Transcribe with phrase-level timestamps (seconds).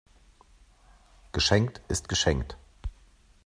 [1.31, 2.57] Geschenkt ist geschenkt.